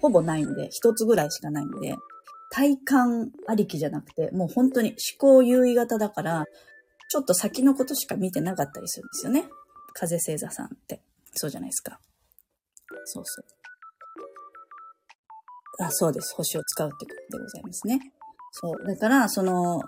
[0.00, 1.94] ほぼないんで、一つぐらいしかないんで、
[2.50, 6.44] 体感ありきじゃなくて、もう本当に思考優位型だから、
[7.10, 9.48] ちょっと先のことしか見てなかったりするんですよね。
[9.94, 11.02] 風星座さんって。
[11.34, 11.98] そうじゃないですか。
[13.04, 13.57] そうそう。
[15.78, 16.34] あ、そうです。
[16.34, 18.00] 星を使うってことでございますね。
[18.52, 18.86] そう。
[18.86, 19.80] だから、その、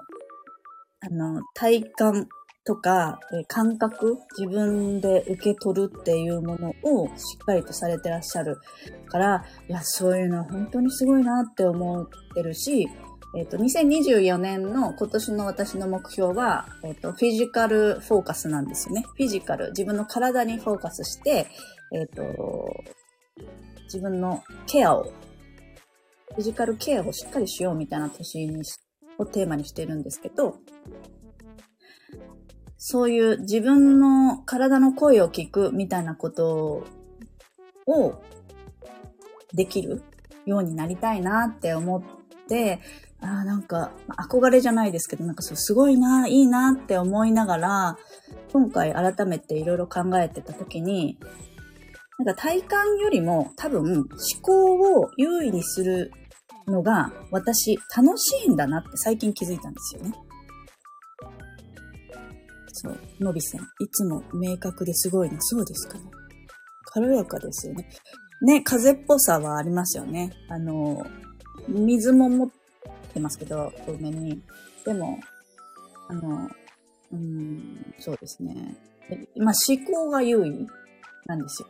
[1.00, 2.28] あの、体感
[2.64, 8.58] とか、え感覚、自分で受け取るっていうものをしっかりとされてらっしゃる
[9.08, 12.88] から、いや、そういうのは本当にすごいなって思ってるし、
[13.36, 19.04] えっ、ー、と、2024年の今年の私の目標は、えっ、ー、と、フィジカルフォーカスなんですよね。
[19.16, 21.46] フィジカル、自分の体にフォーカスして、
[21.92, 22.24] えっ、ー、と、
[23.84, 25.12] 自分のケアを
[26.30, 28.62] フィジカルケアをしっかりしようみたいな年に
[29.18, 30.58] をテーマにしてるんですけど、
[32.78, 36.86] そういう自分の体の声を聞くみたいなこと
[37.86, 38.22] を
[39.52, 40.02] できる
[40.46, 42.02] ようになりたいなって思っ
[42.48, 42.80] て、
[43.20, 43.92] ああ、なんか、
[44.30, 47.98] 憧れじゃないですけど、なんかそう、すごいな、いいなって思いながら、
[48.52, 51.18] 今回改めていろいろ考えてた時に、
[52.18, 54.06] なんか体感よりも多分思
[54.42, 56.12] 考を優位にする
[56.70, 60.12] のが私楽しいんだなって最近気づいたんですよね。
[62.72, 63.60] そう、のびせん。
[63.60, 65.36] いつも明確ですごいな。
[65.40, 66.04] そうですかね。
[66.84, 67.88] 軽やかですよね。
[68.42, 70.32] ね、風っぽさはありますよね。
[70.48, 71.04] あの、
[71.68, 72.50] 水も持っ
[73.12, 74.42] てますけど、多めに。
[74.84, 75.18] でも、
[76.08, 76.48] あの、
[77.12, 78.76] うん、そうですね。
[79.36, 80.66] まあ、思考が優位
[81.26, 81.68] なんですよ。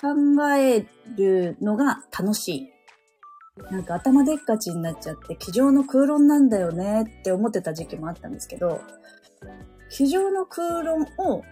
[0.00, 2.72] 考えるのが楽しい。
[3.70, 8.80] なんか頭でっかちになっちゃって、机上の空論なんだよねって思ってた時期もあったんですけど、
[9.90, 11.42] 机上の空論を、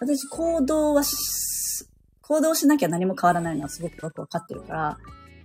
[0.00, 1.02] 私行動は
[2.22, 4.98] 行動しなきゃ何も変わらないのはすごくよくわかってるから、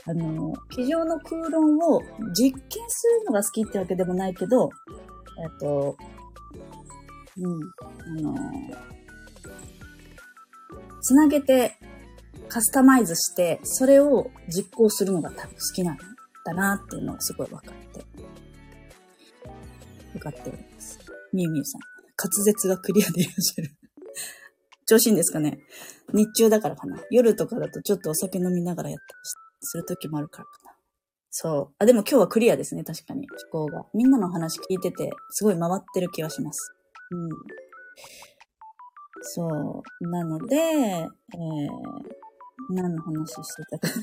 [0.08, 2.01] あの、机上の空論を
[2.38, 4.69] 実験するのが好きってわけでもないけど、
[5.43, 5.97] えっと、
[7.38, 7.62] うん、
[8.19, 8.36] あの、
[11.01, 11.78] つなげて
[12.47, 15.97] カスタマイズして、それを実行するのが多分好きなん
[16.45, 18.05] だなっていうのをすごい分かって、
[20.13, 20.99] 分かっております。
[21.34, 21.81] みゆみゆさん、
[22.17, 23.71] 滑舌がクリアでいらっしゃる。
[24.88, 25.60] 調子いいんですかね？
[26.13, 29.08] 日中だからかな夜とかだとちょっとお酒飲みながらやったり
[29.62, 30.75] する時もあるからかな。
[31.31, 31.75] そう。
[31.79, 33.27] あ、でも今日はクリアですね、確かに。
[33.27, 33.86] 気候が。
[33.93, 36.73] みんなの話聞いてて、すごい回ってる気がします。
[37.12, 37.29] うん。
[39.21, 40.08] そう。
[40.08, 41.69] なので、えー、
[42.70, 43.88] 何の話してたか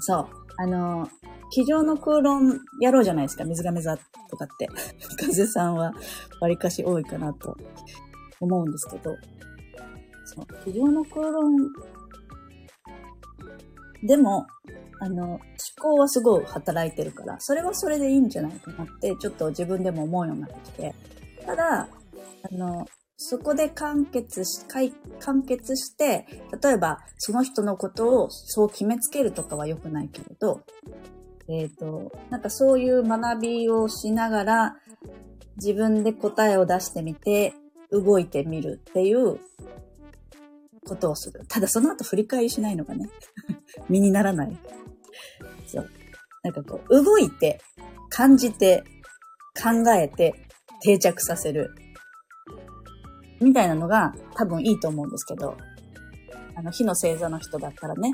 [0.00, 0.28] そう。
[0.58, 1.08] あの、
[1.50, 3.44] 机上の空論やろうじゃないですか。
[3.44, 3.96] 水亀座
[4.30, 4.68] とかって。
[5.20, 5.92] 風さんは
[6.40, 7.56] 割かし多いかなと
[8.40, 9.14] 思うんですけど。
[10.24, 10.46] そう。
[10.64, 11.56] 机上の空論
[14.02, 14.46] でも、
[15.00, 15.40] あの、思
[15.80, 20.94] 考はすごい働いてるから、それはそれでいいんじゃないかなって、ちょっと自分でも思うようになってきて。
[21.44, 24.60] ただ、あの、そこで完結し、
[25.20, 26.26] 完結して、
[26.62, 30.62] 例えばその人のことをそう決めつけるとかは良くないけれど、
[31.48, 34.76] えっ、ー、と、なんかそういう学びをしながら
[35.56, 37.54] 自分で答えを出してみて
[37.90, 39.38] 動いてみるっていう
[40.86, 41.44] ことをする。
[41.48, 43.08] ただその後振り返りしないのがね、
[43.88, 44.56] 身にならない。
[45.66, 45.90] そう。
[46.42, 47.60] なんかこう、動いて、
[48.08, 48.84] 感じて、
[49.60, 50.34] 考えて、
[50.82, 51.74] 定着させる。
[53.40, 55.56] みたいなのが多分いいと思うんですけど、
[56.54, 58.12] あの、火の星座の人だったらね、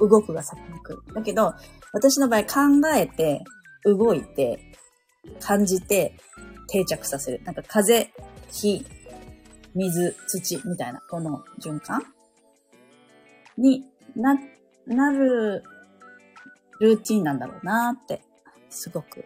[0.00, 1.14] 動くが先に来る。
[1.14, 1.54] だけど、
[1.92, 3.44] 私の場合考えて、
[3.84, 4.58] 動いて、
[5.40, 6.16] 感じて、
[6.68, 7.42] 定着させる。
[7.44, 8.12] なんか風、
[8.50, 8.84] 火、
[9.74, 12.02] 水、土みたいな、この循環？
[13.56, 13.84] に
[14.16, 14.36] な、
[14.86, 15.62] なる
[16.80, 18.22] ルーティンなんだろうなって、
[18.68, 19.24] すごく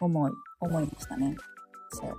[0.00, 1.36] 思い、思いましたね。
[1.90, 2.16] そう。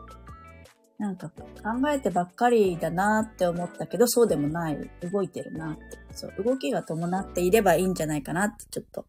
[1.02, 4.78] なんか考えてばっかりだなって思ったけど、そうでもない。
[5.12, 5.82] 動いてるなって。
[6.14, 9.08] そう、動きが伴っていればいいんじゃないかなってちょっと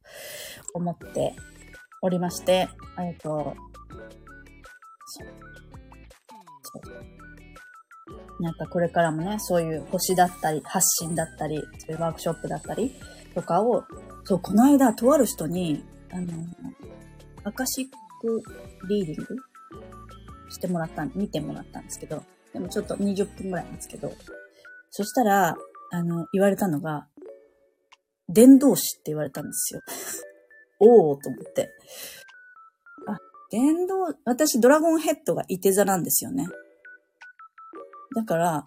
[0.72, 1.37] 思って
[2.00, 3.55] おりまして、えっと、
[5.05, 5.28] そう。
[6.62, 12.94] そうなんかこれからもね、そういう星だったり、発信だったり、そういうワークショップだったり
[13.35, 13.85] とかを、
[14.24, 16.26] そう、この間、とある人に、あの、
[17.44, 17.87] アカシッ
[18.22, 18.42] ク
[18.88, 19.52] リーディング
[20.53, 24.12] してもらった見てもらったんですけど、でもちょっと20分ぐらいなんですけど、
[24.91, 25.57] そしたら、
[25.91, 27.07] あの、言われたのが、
[28.29, 29.81] 伝道師って言われたんですよ。
[30.81, 31.71] おおと思って。
[33.07, 33.19] あ、
[33.51, 36.47] 伝道、私ドラゴンヘッドがいて座なんですよね。
[38.15, 38.65] だから、あ、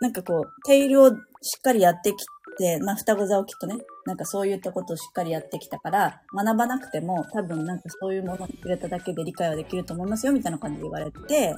[0.00, 1.14] なんかこう、テイルをし
[1.58, 2.16] っかりやってき
[2.58, 11.54] て、まあ、双子座をきっとね、なんかそういったことをしっかりやってきたから、学ばなくても多分なんかそういうものに触れただけで理解はできると思いますよ、みたいな感じで言われて、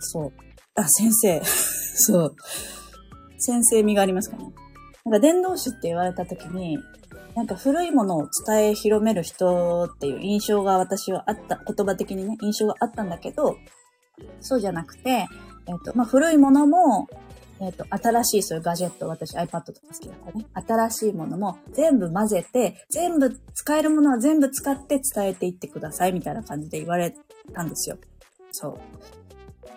[0.00, 0.32] そう。
[0.74, 1.40] あ、先生。
[1.44, 2.36] そう。
[3.38, 4.52] 先生味がありますかね。
[5.04, 6.78] なんか伝道師って言われた時に、
[7.34, 13.56] なんか古いものを伝え広める人っていう印象が私はあった、言葉的にね、印象があったんだけど、
[14.40, 17.06] そうじゃなくて、えっ、ー、と、まあ、古いものも、
[17.60, 20.46] えっ、ー、と、新しいそういうガジェット、私 iPad とか好きだからね。
[20.54, 27.14] 新しいものも全部混ぜて、全部使えるものは全部使って伝えていってください、みたいな感じで言われ
[27.52, 27.98] たんですよ。
[28.52, 28.78] そう。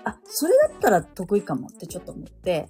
[0.04, 2.68] あ、それだったら得意かもってちょっと思って、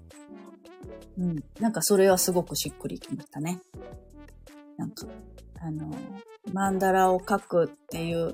[1.17, 1.43] うん。
[1.59, 3.59] なんかそれはすごくしっくりきましたね。
[4.77, 5.05] なんか、
[5.59, 5.91] あの、
[6.53, 8.33] マンダラを書くっていう、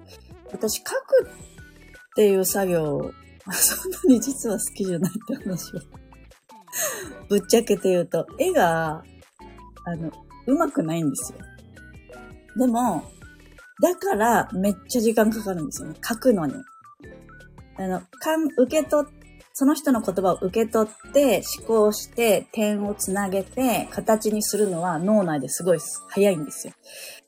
[0.51, 3.11] 私書くっていう作業、
[3.51, 5.79] そんなに実は好きじゃないって話を
[7.29, 9.03] ぶっちゃけて言うと、絵が、
[9.85, 10.11] あの、
[10.47, 11.39] うまくないんですよ。
[12.57, 13.03] でも、
[13.81, 15.95] だからめっちゃ時間かかるんですよね。
[16.03, 16.53] 書くのに。
[17.77, 19.17] あの、かん、受け取っ
[19.59, 26.73] その人の言葉を受け取って思考して点をつなげて形にするのは脳内ですごい早いんですよ。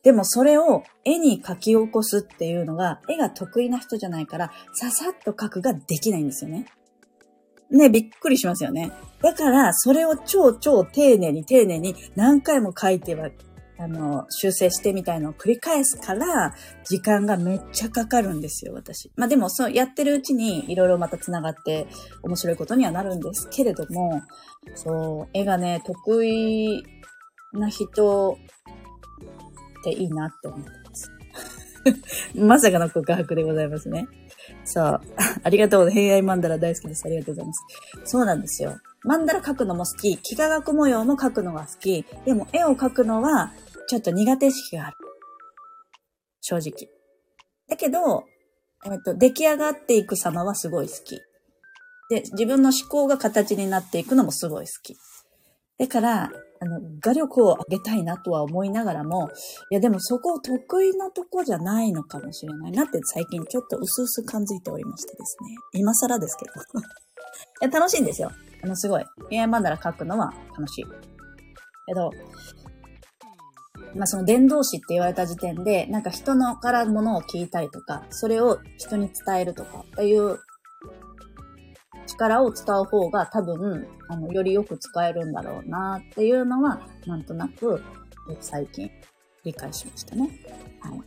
[0.04, 6.68] でもそれを絵に描き起こすっていうのが絵が得意な人じゃないからささっと描くができないんですよね。
[7.72, 8.92] ね、びっくりしますよね。
[9.22, 13.30] だから、それを超超丁寧に丁寧に何回も書いては
[13.82, 16.54] あの、修正してみたいのを繰り返すから、
[16.84, 19.10] 時間がめっちゃかかるんですよ、私。
[19.16, 21.88] まあでも、そう、やってるうちに、いろいろまた繋がって、
[22.22, 24.22] 面白いことにはなるんですけれども、
[24.76, 26.84] そう、絵がね、得意
[27.54, 28.38] な人
[29.80, 31.12] っていいなって思ってます。
[32.36, 34.08] まさかの告白でございますね。
[34.72, 35.02] そう。
[35.44, 35.90] ありがとう。
[35.90, 37.04] 平愛マンダラ大好きです。
[37.06, 37.66] ありがとうございます。
[38.06, 38.78] そうなんですよ。
[39.04, 40.12] マンダラ描くのも好き。
[40.12, 42.06] 幾何学模様も描くのが好き。
[42.26, 43.52] でも絵を描くのは
[43.88, 44.98] ちょっと苦手意識がある。
[46.42, 46.90] 正直。
[47.68, 48.26] だけど、
[48.86, 51.20] えっと、出来上がっていく様はすごい好き。
[52.10, 54.96] で、自分の思考が形になっていくのもすごい好き。
[55.78, 56.32] だから、
[56.62, 59.30] あの、画力を上げたいなとは思いながらも、
[59.72, 65.56] いやでもそこ得意なとこじゃないのかもしれないなって最近ちょっと薄々感づいておりましてですね。
[65.74, 66.52] 今更ですけど。
[66.82, 66.92] い
[67.62, 68.32] や、楽しいんですよ。
[68.62, 69.06] あの、すごい。
[69.30, 70.86] 恋愛マンダラ書くのは楽しい。
[71.86, 72.12] けど、
[73.96, 80.40] まあその伝道師って言われた時点で、なんか人のからものを聞いたりとか、それを人に伝えるとかっていう
[82.10, 87.82] 力を使う方が多分、あの、よりよく使えるんだろうなっていうのは、なんとなく、
[88.40, 88.92] 最近
[89.44, 90.30] 理解しましたね。
[90.82, 91.02] はい。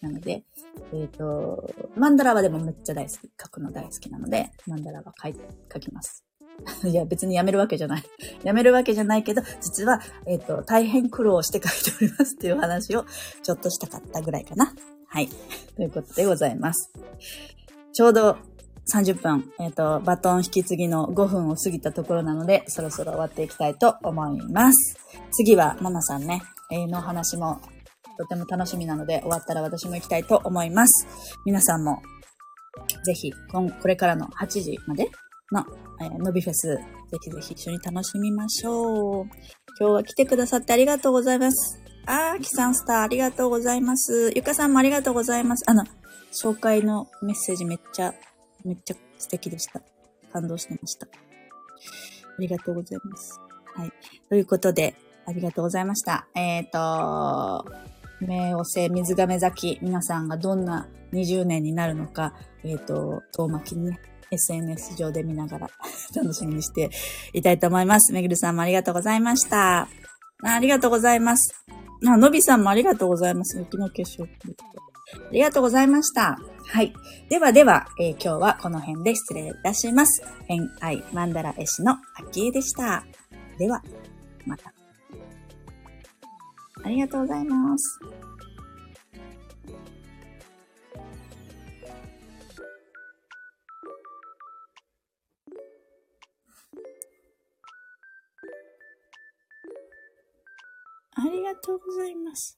[0.00, 0.44] なので、
[0.92, 3.14] えっ、ー、と、マンダラはでもめっちゃ大好き。
[3.40, 5.36] 書くの大好きなので、マンダラは書い
[5.72, 6.24] 書きます。
[6.84, 8.02] いや、別にやめるわけじゃない。
[8.42, 13.04] やめるわけじゃないけど、実は、えっ、ー、と、大変苦労して書いておりますっていう話を
[13.42, 14.72] ちょっとしたかったぐらいかな。
[15.08, 15.28] はい。
[15.76, 16.92] ということでございます。
[17.92, 18.36] ちょうど
[18.94, 24.96] 30分、えっ、ー、と、バトン引き継ぎの5分を過ぎたところなので、そろそろ終わっていきたいと思います。
[25.32, 27.60] 次は、ママさんね、えー、の話も
[28.18, 31.06] とても楽しみなので、終わったら私も行きたいと思います。
[31.44, 32.02] 皆さんも、
[33.04, 35.10] ぜひ、これからの8時まで
[35.52, 35.64] の、
[36.00, 36.82] えー、のびフェス、ぜ
[37.22, 39.24] ひぜひ一緒に楽しみましょう。
[39.78, 41.80] 今日は来てくださってありがとうございます。
[42.06, 44.32] あー、キさんスターありがとうございます。
[44.34, 45.64] ゆかさんもありがとうございます。
[45.68, 45.84] あの、
[46.32, 48.14] 紹介のメッセージめっちゃ
[48.64, 49.80] めっちゃ素敵でした。
[50.32, 51.06] 感動してました。
[51.06, 53.40] ありがとうございます。
[53.74, 53.92] はい。
[54.28, 54.94] ということで、
[55.26, 56.26] ありがとうございました。
[56.34, 57.64] えっ、ー、と、
[58.20, 62.34] 目をせ水亀咲き、皆さんがどんな20年になるのか、
[62.64, 64.00] えっ、ー、と、遠巻きにね、
[64.30, 65.70] SNS 上で見ながら
[66.14, 66.90] 楽しみにして
[67.32, 68.12] いたいと思います。
[68.12, 69.82] めぐるさんもありがとうございました。
[69.82, 69.88] あ
[70.42, 71.64] ありがとうございます。
[72.06, 73.58] あ、のびさんもありがとうございます。
[73.58, 74.28] 雪の結晶。
[75.14, 76.38] ありがとうございました。
[76.66, 76.92] はい。
[77.30, 80.22] ではでは、えー、今日はこの辺で失礼いたします。
[80.46, 83.04] 偏愛マンダラ絵師の秋江でした。
[83.58, 83.82] では、
[84.44, 84.72] また。
[86.84, 88.00] ありがとうございます。
[101.14, 102.57] ありがとうございます。